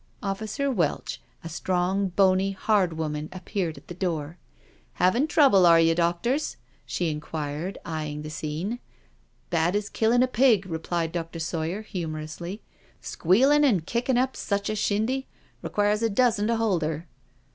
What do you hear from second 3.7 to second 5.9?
at the door." Havin' trouble, are